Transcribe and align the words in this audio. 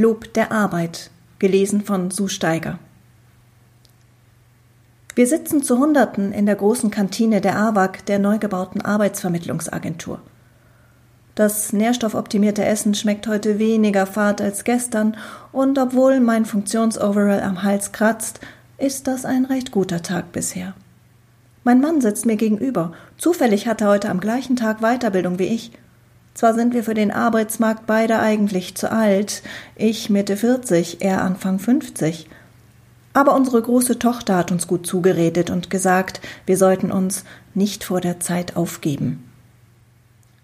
Lob 0.00 0.32
der 0.32 0.50
Arbeit, 0.50 1.10
gelesen 1.38 1.82
von 1.82 2.10
Sue 2.10 2.30
Steiger. 2.30 2.78
Wir 5.14 5.26
sitzen 5.26 5.62
zu 5.62 5.78
Hunderten 5.78 6.32
in 6.32 6.46
der 6.46 6.54
großen 6.54 6.90
Kantine 6.90 7.42
der 7.42 7.58
AWAG, 7.58 8.06
der 8.06 8.18
neu 8.18 8.38
gebauten 8.38 8.80
Arbeitsvermittlungsagentur. 8.80 10.22
Das 11.34 11.74
nährstoffoptimierte 11.74 12.64
Essen 12.64 12.94
schmeckt 12.94 13.26
heute 13.26 13.58
weniger 13.58 14.06
fad 14.06 14.40
als 14.40 14.64
gestern, 14.64 15.18
und 15.52 15.78
obwohl 15.78 16.20
mein 16.20 16.46
Funktionsoverall 16.46 17.42
am 17.42 17.62
Hals 17.62 17.92
kratzt, 17.92 18.40
ist 18.78 19.06
das 19.06 19.26
ein 19.26 19.44
recht 19.44 19.70
guter 19.70 20.00
Tag 20.00 20.32
bisher. 20.32 20.72
Mein 21.62 21.82
Mann 21.82 22.00
sitzt 22.00 22.24
mir 22.24 22.36
gegenüber. 22.36 22.92
Zufällig 23.18 23.68
hat 23.68 23.82
er 23.82 23.88
heute 23.88 24.08
am 24.08 24.20
gleichen 24.20 24.56
Tag 24.56 24.78
Weiterbildung 24.80 25.38
wie 25.38 25.48
ich. 25.48 25.72
Zwar 26.34 26.54
sind 26.54 26.74
wir 26.74 26.84
für 26.84 26.94
den 26.94 27.10
Arbeitsmarkt 27.10 27.86
beide 27.86 28.18
eigentlich 28.20 28.74
zu 28.74 28.90
alt, 28.90 29.42
ich 29.76 30.10
Mitte 30.10 30.36
40, 30.36 31.02
er 31.02 31.22
Anfang 31.22 31.58
50. 31.58 32.28
Aber 33.12 33.34
unsere 33.34 33.60
große 33.60 33.98
Tochter 33.98 34.36
hat 34.36 34.52
uns 34.52 34.66
gut 34.66 34.86
zugeredet 34.86 35.50
und 35.50 35.70
gesagt, 35.70 36.20
wir 36.46 36.56
sollten 36.56 36.92
uns 36.92 37.24
nicht 37.54 37.82
vor 37.84 38.00
der 38.00 38.20
Zeit 38.20 38.56
aufgeben. 38.56 39.24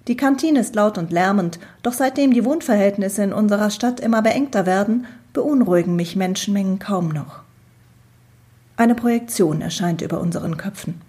Die 0.09 0.17
Kantine 0.17 0.61
ist 0.61 0.75
laut 0.75 0.99
und 0.99 1.13
lärmend, 1.13 1.59
doch 1.83 1.93
seitdem 1.93 2.33
die 2.33 2.45
Wohnverhältnisse 2.45 3.23
in 3.23 3.33
unserer 3.33 3.71
Stadt 3.71 3.99
immer 4.01 4.23
beengter 4.23 4.67
werden, 4.67 5.07
beunruhigen 5.33 5.97
mich 5.97 6.17
Menschenmengen 6.17 6.79
kaum 6.79 7.09
noch. 7.09 7.41
Eine 8.77 8.95
Projektion 8.95 9.63
erscheint 9.63 10.03
über 10.03 10.21
unseren 10.21 10.57
Köpfen. 10.57 11.01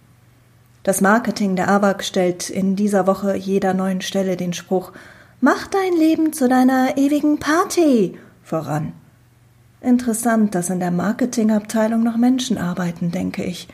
Das 0.87 1.01
Marketing 1.01 1.57
der 1.57 1.67
AWAC 1.67 2.01
stellt 2.01 2.49
in 2.49 2.77
dieser 2.77 3.07
Woche 3.07 3.35
jeder 3.35 3.73
neuen 3.73 3.99
Stelle 3.99 4.37
den 4.37 4.53
Spruch 4.53 4.93
Mach 5.41 5.67
dein 5.67 5.91
Leben 5.99 6.31
zu 6.31 6.47
deiner 6.47 6.95
ewigen 6.95 7.39
Party 7.39 8.17
voran. 8.41 8.93
Interessant, 9.81 10.55
dass 10.55 10.69
in 10.69 10.79
der 10.79 10.91
Marketingabteilung 10.91 12.03
noch 12.03 12.15
Menschen 12.15 12.57
arbeiten, 12.57 13.11
denke 13.11 13.43
ich. 13.43 13.67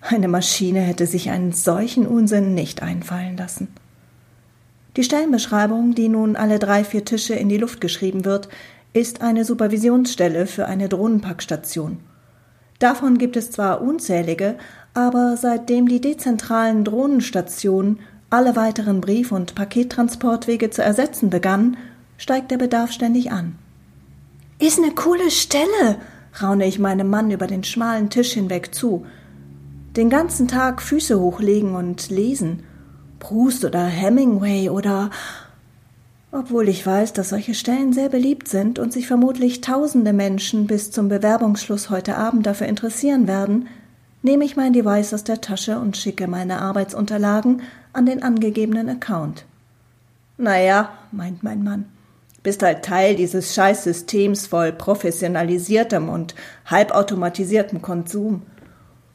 Eine 0.00 0.26
Maschine 0.26 0.80
hätte 0.80 1.06
sich 1.06 1.28
einen 1.28 1.52
solchen 1.52 2.06
Unsinn 2.06 2.54
nicht 2.54 2.82
einfallen 2.82 3.36
lassen. 3.36 3.68
Die 4.96 5.04
Stellenbeschreibung, 5.04 5.94
die 5.94 6.08
nun 6.08 6.34
alle 6.34 6.58
drei, 6.58 6.82
vier 6.82 7.04
Tische 7.04 7.34
in 7.34 7.50
die 7.50 7.58
Luft 7.58 7.82
geschrieben 7.82 8.24
wird, 8.24 8.48
ist 8.94 9.20
eine 9.20 9.44
Supervisionsstelle 9.44 10.46
für 10.46 10.64
eine 10.64 10.88
Drohnenpackstation. 10.88 11.98
Davon 12.84 13.16
gibt 13.16 13.38
es 13.38 13.50
zwar 13.50 13.80
unzählige, 13.80 14.58
aber 14.92 15.38
seitdem 15.38 15.88
die 15.88 16.02
dezentralen 16.02 16.84
Drohnenstationen 16.84 18.00
alle 18.28 18.56
weiteren 18.56 19.00
Brief- 19.00 19.32
und 19.32 19.54
Pakettransportwege 19.54 20.68
zu 20.68 20.82
ersetzen 20.82 21.30
begannen, 21.30 21.78
steigt 22.18 22.50
der 22.50 22.58
Bedarf 22.58 22.92
ständig 22.92 23.32
an. 23.32 23.54
Ist 24.58 24.78
ne 24.80 24.90
coole 24.90 25.30
Stelle, 25.30 25.96
raune 26.42 26.66
ich 26.66 26.78
meinem 26.78 27.08
Mann 27.08 27.30
über 27.30 27.46
den 27.46 27.64
schmalen 27.64 28.10
Tisch 28.10 28.34
hinweg 28.34 28.74
zu. 28.74 29.06
Den 29.96 30.10
ganzen 30.10 30.46
Tag 30.46 30.82
Füße 30.82 31.18
hochlegen 31.18 31.76
und 31.76 32.10
lesen. 32.10 32.64
Proust 33.18 33.64
oder 33.64 33.86
Hemingway 33.86 34.68
oder 34.68 35.08
obwohl 36.34 36.68
ich 36.68 36.84
weiß, 36.84 37.12
dass 37.12 37.28
solche 37.28 37.54
Stellen 37.54 37.92
sehr 37.92 38.08
beliebt 38.08 38.48
sind 38.48 38.80
und 38.80 38.92
sich 38.92 39.06
vermutlich 39.06 39.60
tausende 39.60 40.12
Menschen 40.12 40.66
bis 40.66 40.90
zum 40.90 41.08
Bewerbungsschluss 41.08 41.90
heute 41.90 42.16
Abend 42.16 42.44
dafür 42.44 42.66
interessieren 42.66 43.28
werden, 43.28 43.68
nehme 44.22 44.44
ich 44.44 44.56
mein 44.56 44.72
Device 44.72 45.14
aus 45.14 45.22
der 45.22 45.40
Tasche 45.40 45.78
und 45.78 45.96
schicke 45.96 46.26
meine 46.26 46.60
Arbeitsunterlagen 46.60 47.62
an 47.92 48.04
den 48.04 48.24
angegebenen 48.24 48.88
Account. 48.88 49.44
Naja, 50.36 50.90
meint 51.12 51.44
mein 51.44 51.62
Mann, 51.62 51.84
bist 52.42 52.64
halt 52.64 52.84
Teil 52.84 53.14
dieses 53.14 53.54
Scheißsystems 53.54 54.48
voll 54.48 54.72
professionalisiertem 54.72 56.08
und 56.08 56.34
halbautomatisiertem 56.66 57.80
Konsum. 57.80 58.42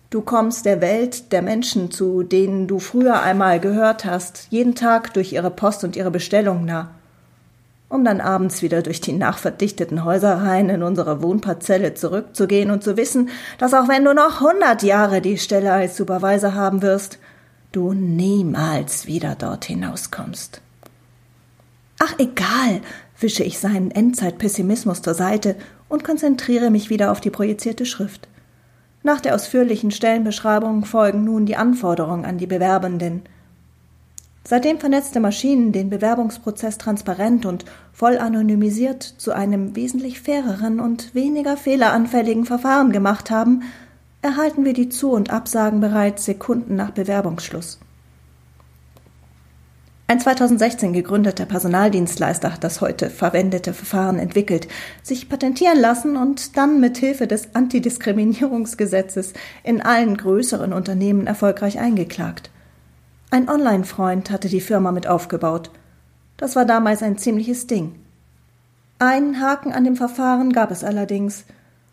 Du 0.09 0.21
kommst 0.21 0.65
der 0.65 0.79
Welt 0.79 1.33
der 1.33 1.41
Menschen, 1.41 1.91
zu 1.91 2.23
denen 2.23 2.67
du 2.67 2.79
früher 2.79 3.21
einmal 3.21 3.59
gehört 3.59 4.05
hast, 4.05 4.47
jeden 4.51 4.73
Tag 4.73 5.13
durch 5.13 5.33
ihre 5.33 5.51
Post 5.51 5.83
und 5.83 5.97
ihre 5.97 6.11
Bestellung 6.11 6.63
nah 6.63 6.91
um 7.89 8.05
dann 8.05 8.21
abends 8.21 8.61
wieder 8.61 8.83
durch 8.83 9.01
die 9.01 9.13
nachverdichteten 9.13 10.05
Häuserreihen 10.05 10.69
in 10.69 10.83
unsere 10.83 11.23
Wohnparzelle 11.23 11.95
zurückzugehen 11.95 12.69
und 12.69 12.83
zu 12.83 12.97
wissen, 12.97 13.29
dass 13.57 13.73
auch 13.73 13.87
wenn 13.87 14.05
du 14.05 14.13
noch 14.13 14.41
hundert 14.41 14.83
Jahre 14.83 15.21
die 15.21 15.39
Stelle 15.39 15.73
als 15.73 15.97
Supervisor 15.97 16.53
haben 16.53 16.83
wirst, 16.83 17.17
du 17.71 17.93
niemals 17.93 19.07
wieder 19.07 19.35
dort 19.35 19.65
hinauskommst. 19.65 20.61
Ach, 21.97 22.13
egal, 22.19 22.81
wische 23.19 23.43
ich 23.43 23.59
seinen 23.59 23.91
Endzeitpessimismus 23.91 25.01
zur 25.01 25.15
Seite 25.15 25.55
und 25.89 26.03
konzentriere 26.03 26.69
mich 26.69 26.91
wieder 26.91 27.11
auf 27.11 27.19
die 27.19 27.31
projizierte 27.31 27.85
Schrift. 27.85 28.27
Nach 29.01 29.19
der 29.19 29.33
ausführlichen 29.33 29.91
Stellenbeschreibung 29.91 30.85
folgen 30.85 31.23
nun 31.23 31.45
die 31.45 31.55
Anforderungen 31.55 32.25
an 32.25 32.37
die 32.37 32.47
Bewerbenden– 32.47 33.23
Seitdem 34.49 34.79
vernetzte 34.79 35.19
Maschinen 35.19 35.73
den 35.73 35.91
Bewerbungsprozess 35.91 36.79
transparent 36.79 37.45
und 37.45 37.65
voll 37.93 38.17
anonymisiert 38.17 39.03
zu 39.03 39.31
einem 39.31 39.75
wesentlich 39.75 40.21
faireren 40.21 40.79
und 40.79 41.13
weniger 41.13 41.55
fehleranfälligen 41.55 42.45
Verfahren 42.45 42.91
gemacht 42.91 43.29
haben, 43.29 43.61
erhalten 44.23 44.65
wir 44.65 44.73
die 44.73 44.89
Zu- 44.89 45.11
und 45.11 45.29
Absagen 45.29 45.81
bereits 45.81 46.25
Sekunden 46.25 46.75
nach 46.75 46.89
Bewerbungsschluss. 46.89 47.77
Ein 50.07 50.19
2016 50.19 50.93
gegründeter 50.93 51.45
Personaldienstleister 51.45 52.51
hat 52.51 52.63
das 52.63 52.81
heute 52.81 53.11
verwendete 53.11 53.73
Verfahren 53.73 54.17
entwickelt, 54.17 54.67
sich 55.03 55.29
patentieren 55.29 55.79
lassen 55.79 56.17
und 56.17 56.57
dann 56.57 56.79
mit 56.79 56.97
Hilfe 56.97 57.27
des 57.27 57.53
Antidiskriminierungsgesetzes 57.53 59.33
in 59.61 59.83
allen 59.83 60.17
größeren 60.17 60.73
Unternehmen 60.73 61.27
erfolgreich 61.27 61.77
eingeklagt. 61.77 62.49
Ein 63.31 63.47
Online-Freund 63.47 64.31
hatte 64.31 64.49
die 64.49 64.59
Firma 64.59 64.91
mit 64.91 65.05
aufgebaut. 65.05 65.69
Das 66.37 66.55
war 66.55 66.65
damals 66.65 67.03
ein 67.03 67.19
ziemliches 67.19 67.67
Ding. 67.67 67.93
Einen 68.97 69.39
Haken 69.39 69.71
an 69.71 69.83
dem 69.83 69.95
Verfahren 69.95 70.51
gab 70.51 70.71
es 70.71 70.83
allerdings. 70.83 71.45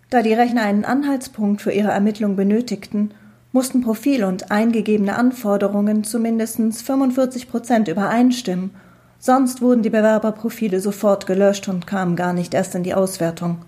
Da 0.09 0.23
die 0.23 0.33
Rechner 0.33 0.63
einen 0.63 0.87
Anhaltspunkt 0.87 1.61
für 1.61 1.73
ihre 1.73 1.91
Ermittlung 1.91 2.37
benötigten, 2.37 3.13
mussten 3.53 3.83
Profil 3.83 4.25
und 4.25 4.51
eingegebene 4.51 5.15
Anforderungen 5.15 6.05
zu 6.05 6.19
mindestens 6.19 6.81
45 6.81 7.51
Prozent 7.51 7.89
übereinstimmen. 7.89 8.71
Sonst 9.19 9.61
wurden 9.61 9.83
die 9.83 9.91
Bewerberprofile 9.91 10.81
sofort 10.81 11.27
gelöscht 11.27 11.69
und 11.69 11.87
kamen 11.87 12.17
gar 12.17 12.33
nicht 12.33 12.55
erst 12.55 12.75
in 12.75 12.83
die 12.83 12.95
Auswertung. 12.95 13.59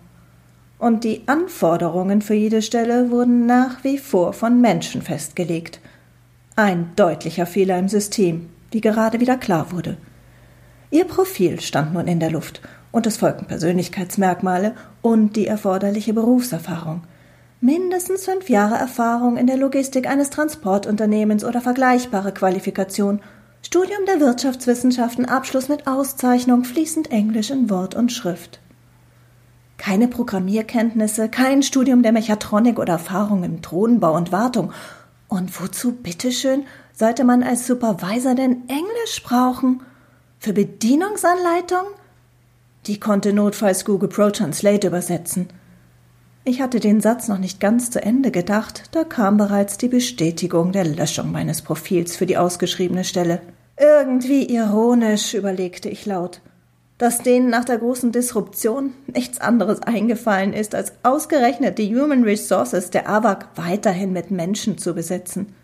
Und 0.79 1.05
die 1.05 1.23
Anforderungen 1.27 2.23
für 2.23 2.35
jede 2.35 2.63
Stelle 2.63 3.11
wurden 3.11 3.45
nach 3.45 3.85
wie 3.85 3.99
vor 3.99 4.33
von 4.33 4.61
Menschen 4.61 5.03
festgelegt. 5.03 5.81
Ein 6.59 6.91
deutlicher 6.97 7.47
Fehler 7.47 7.79
im 7.79 7.89
System, 7.89 8.49
wie 8.73 8.81
gerade 8.81 9.21
wieder 9.21 9.37
klar 9.37 9.71
wurde. 9.71 9.97
Ihr 10.91 11.05
Profil 11.05 11.61
stand 11.61 11.95
nun 11.95 12.09
in 12.09 12.19
der 12.19 12.33
Luft, 12.33 12.63
und 12.91 13.07
es 13.07 13.17
folgten 13.17 13.47
Persönlichkeitsmerkmale 13.47 14.75
und 15.01 15.37
die 15.37 15.47
erforderliche 15.47 16.15
Berufserfahrung. 16.15 17.05
Mindestens 17.61 18.25
fünf 18.25 18.51
Jahre 18.51 18.75
Erfahrung 18.75 19.37
in 19.37 19.47
der 19.47 19.57
Logistik 19.57 20.09
eines 20.09 20.31
Transportunternehmens 20.31 21.45
oder 21.45 21.61
vergleichbare 21.61 22.33
Qualifikation, 22.33 23.21
Studium 23.63 24.05
der 24.09 24.19
Wirtschaftswissenschaften, 24.19 25.27
Abschluss 25.27 25.69
mit 25.69 25.87
Auszeichnung, 25.87 26.65
fließend 26.65 27.13
Englisch 27.13 27.51
in 27.51 27.71
Wort 27.71 27.95
und 27.95 28.11
Schrift. 28.11 28.59
Keine 29.77 30.09
Programmierkenntnisse, 30.09 31.29
kein 31.29 31.63
Studium 31.63 32.03
der 32.03 32.11
Mechatronik 32.11 32.81
oder 32.81 32.95
Erfahrung 32.95 33.45
im 33.45 33.63
Thronbau 33.63 34.17
und 34.17 34.33
Wartung 34.33 34.73
und 35.29 35.61
wozu, 35.61 35.93
bitteschön, 35.93 36.65
sollte 36.93 37.25
man 37.25 37.43
als 37.43 37.67
Supervisor 37.67 38.35
denn 38.35 38.69
Englisch 38.69 39.23
brauchen? 39.23 39.83
Für 40.39 40.53
Bedienungsanleitung? 40.53 41.85
Die 42.87 42.99
konnte 42.99 43.33
notfalls 43.33 43.85
Google 43.85 44.09
Pro 44.09 44.31
Translate 44.31 44.87
übersetzen. 44.87 45.49
Ich 46.45 46.63
hatte 46.63 46.81
den 46.81 47.01
Satz 47.01 47.29
noch 47.29 47.39
nicht 47.39 47.61
ganz 47.61 47.91
zu 47.91 48.03
Ende 48.03 48.31
gedacht, 48.31 48.85
da 48.93 49.05
kam 49.05 49.37
bereits 49.37 49.77
die 49.77 49.89
Bestätigung 49.89 50.73
der 50.73 50.87
Löschung 50.87 51.31
meines 51.31 51.61
Profils 51.61 52.17
für 52.17 52.25
die 52.25 52.39
ausgeschriebene 52.39 53.05
Stelle. 53.05 53.43
Irgendwie 53.79 54.47
ironisch, 54.47 55.35
überlegte 55.35 55.89
ich 55.91 56.07
laut 56.07 56.41
dass 56.99 57.23
denen 57.23 57.49
nach 57.49 57.65
der 57.65 57.79
großen 57.79 58.11
Disruption 58.11 58.93
nichts 59.07 59.41
anderes 59.41 59.81
eingefallen 59.83 60.53
ist, 60.53 60.75
als 60.75 60.93
ausgerechnet 61.05 61.79
die 61.79 61.95
Human 61.95 62.25
Resources 62.25 62.91
der 62.91 63.09
AWAC 63.09 63.47
weiterhin 63.55 64.13
mit 64.13 64.33
Menschen 64.33 64.79
zu 64.79 64.95
besetzen. 64.95 65.55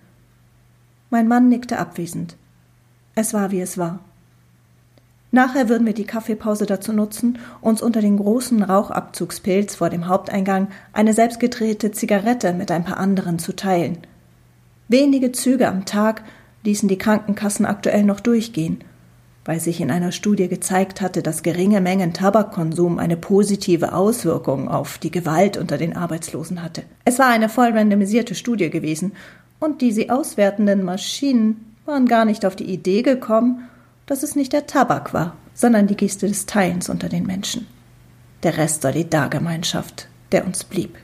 Mein 1.10 1.26
Mann 1.26 1.48
nickte 1.48 1.78
abwesend. 1.78 2.36
Es 3.16 3.34
war, 3.34 3.50
wie 3.50 3.60
es 3.60 3.76
war. 3.76 3.98
Nachher 5.32 5.68
würden 5.68 5.86
wir 5.86 5.94
die 5.94 6.06
Kaffeepause 6.06 6.66
dazu 6.66 6.92
nutzen, 6.92 7.40
uns 7.60 7.82
unter 7.82 8.00
den 8.00 8.18
großen 8.18 8.62
Rauchabzugspilz 8.62 9.74
vor 9.74 9.90
dem 9.90 10.06
Haupteingang 10.06 10.68
eine 10.92 11.12
selbstgedrehte 11.12 11.90
Zigarette 11.90 12.52
mit 12.52 12.70
ein 12.70 12.84
paar 12.84 12.98
anderen 12.98 13.40
zu 13.40 13.56
teilen. 13.56 13.98
Wenige 14.86 15.32
Züge 15.32 15.66
am 15.66 15.84
Tag 15.84 16.22
ließen 16.62 16.88
die 16.88 16.98
Krankenkassen 16.98 17.66
aktuell 17.66 18.04
noch 18.04 18.20
durchgehen– 18.20 18.84
weil 19.44 19.60
sich 19.60 19.80
in 19.80 19.90
einer 19.90 20.12
Studie 20.12 20.48
gezeigt 20.48 21.00
hatte, 21.00 21.22
dass 21.22 21.42
geringe 21.42 21.80
Mengen 21.80 22.14
Tabakkonsum 22.14 22.98
eine 22.98 23.16
positive 23.16 23.92
Auswirkung 23.92 24.68
auf 24.68 24.98
die 24.98 25.10
Gewalt 25.10 25.56
unter 25.56 25.76
den 25.76 25.96
Arbeitslosen 25.96 26.62
hatte. 26.62 26.82
Es 27.04 27.18
war 27.18 27.28
eine 27.28 27.48
voll 27.48 27.70
randomisierte 27.70 28.34
Studie 28.34 28.70
gewesen, 28.70 29.12
und 29.60 29.80
die 29.80 29.92
sie 29.92 30.10
auswertenden 30.10 30.84
Maschinen 30.84 31.74
waren 31.86 32.06
gar 32.06 32.24
nicht 32.24 32.44
auf 32.44 32.56
die 32.56 32.64
Idee 32.70 33.02
gekommen, 33.02 33.68
dass 34.06 34.22
es 34.22 34.36
nicht 34.36 34.52
der 34.52 34.66
Tabak 34.66 35.14
war, 35.14 35.36
sondern 35.54 35.86
die 35.86 35.96
Geste 35.96 36.28
des 36.28 36.46
Teilens 36.46 36.88
unter 36.88 37.08
den 37.08 37.26
Menschen. 37.26 37.66
Der 38.42 38.58
Rest 38.58 38.82
Solidargemeinschaft, 38.82 40.08
der 40.32 40.44
uns 40.44 40.64
blieb. 40.64 40.96